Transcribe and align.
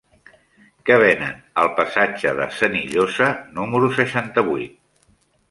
Què 0.89 0.95
venen 1.03 1.43
al 1.63 1.69
passatge 1.79 2.33
de 2.39 2.49
Senillosa 2.61 3.29
número 3.61 3.93
seixanta-vuit? 4.01 4.77